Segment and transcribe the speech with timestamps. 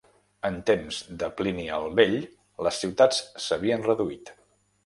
[0.47, 2.17] En temps de Plini el Vell
[2.69, 4.35] les ciutats s'havien reduït.